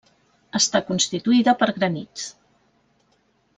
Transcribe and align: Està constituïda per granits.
Està 0.59 0.81
constituïda 0.87 1.55
per 1.61 1.69
granits. 1.77 2.27